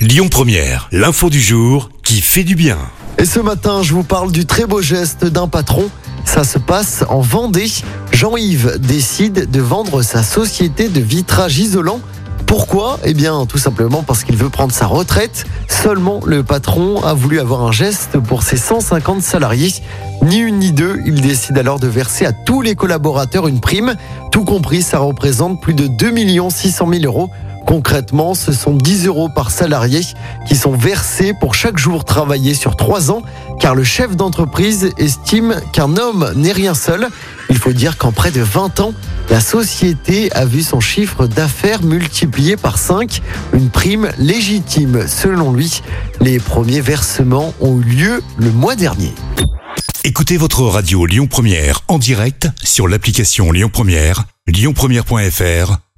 Lyon 0.00 0.28
Première, 0.30 0.88
l'info 0.92 1.28
du 1.28 1.42
jour 1.42 1.90
qui 2.02 2.22
fait 2.22 2.42
du 2.42 2.54
bien. 2.54 2.78
Et 3.18 3.26
ce 3.26 3.38
matin, 3.38 3.82
je 3.82 3.92
vous 3.92 4.02
parle 4.02 4.32
du 4.32 4.46
très 4.46 4.64
beau 4.64 4.80
geste 4.80 5.26
d'un 5.26 5.46
patron. 5.46 5.90
Ça 6.24 6.42
se 6.42 6.58
passe 6.58 7.04
en 7.10 7.20
Vendée. 7.20 7.70
Jean-Yves 8.10 8.78
décide 8.78 9.50
de 9.50 9.60
vendre 9.60 10.00
sa 10.00 10.22
société 10.22 10.88
de 10.88 11.00
vitrage 11.00 11.58
isolant. 11.58 12.00
Pourquoi? 12.46 12.98
Eh 13.04 13.12
bien, 13.12 13.44
tout 13.44 13.58
simplement 13.58 14.02
parce 14.02 14.24
qu'il 14.24 14.36
veut 14.36 14.48
prendre 14.48 14.72
sa 14.72 14.86
retraite. 14.86 15.44
Seulement, 15.68 16.20
le 16.24 16.42
patron 16.44 17.02
a 17.04 17.12
voulu 17.12 17.38
avoir 17.38 17.60
un 17.60 17.72
geste 17.72 18.18
pour 18.20 18.42
ses 18.42 18.56
150 18.56 19.20
salariés. 19.20 19.74
Ni 20.22 20.38
une 20.38 20.60
ni 20.60 20.72
deux, 20.72 20.98
il 21.04 21.20
décide 21.20 21.58
alors 21.58 21.78
de 21.78 21.88
verser 21.88 22.24
à 22.24 22.32
tous 22.32 22.62
les 22.62 22.74
collaborateurs 22.74 23.48
une 23.48 23.60
prime. 23.60 23.94
Tout 24.32 24.44
compris, 24.44 24.80
ça 24.80 24.98
représente 24.98 25.60
plus 25.60 25.74
de 25.74 25.88
2 25.88 26.14
600 26.48 26.88
000 26.90 27.04
euros. 27.04 27.28
Concrètement, 27.70 28.34
ce 28.34 28.50
sont 28.50 28.74
10 28.74 29.06
euros 29.06 29.28
par 29.28 29.52
salarié 29.52 30.00
qui 30.48 30.56
sont 30.56 30.72
versés 30.72 31.34
pour 31.38 31.54
chaque 31.54 31.78
jour 31.78 32.04
travaillé 32.04 32.52
sur 32.52 32.74
3 32.74 33.12
ans, 33.12 33.22
car 33.60 33.76
le 33.76 33.84
chef 33.84 34.16
d'entreprise 34.16 34.90
estime 34.98 35.54
qu'un 35.72 35.96
homme 35.96 36.32
n'est 36.34 36.50
rien 36.50 36.74
seul. 36.74 37.06
Il 37.48 37.56
faut 37.56 37.72
dire 37.72 37.96
qu'en 37.96 38.10
près 38.10 38.32
de 38.32 38.40
20 38.40 38.80
ans, 38.80 38.92
la 39.28 39.40
société 39.40 40.32
a 40.32 40.46
vu 40.46 40.62
son 40.62 40.80
chiffre 40.80 41.28
d'affaires 41.28 41.84
multiplié 41.84 42.56
par 42.56 42.76
5, 42.76 43.22
une 43.52 43.70
prime 43.70 44.08
légitime 44.18 45.06
selon 45.06 45.52
lui. 45.52 45.80
Les 46.20 46.40
premiers 46.40 46.80
versements 46.80 47.54
ont 47.60 47.78
eu 47.78 47.84
lieu 47.84 48.22
le 48.36 48.50
mois 48.50 48.74
dernier. 48.74 49.14
Écoutez 50.02 50.38
votre 50.38 50.62
radio 50.62 51.06
Lyon 51.06 51.28
Première 51.28 51.82
en 51.86 51.98
direct 51.98 52.48
sur 52.64 52.88
l'application 52.88 53.52
Lyon 53.52 53.70
Première, 53.72 54.24
lyonpremière.fr 54.48 55.89